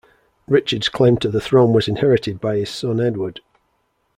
Richard's 0.47 0.89
claim 0.89 1.17
to 1.17 1.29
the 1.29 1.39
throne 1.39 1.73
was 1.73 1.87
inherited 1.87 2.41
by 2.41 2.55
his 2.55 2.71
son 2.71 2.99
Edward. 2.99 3.39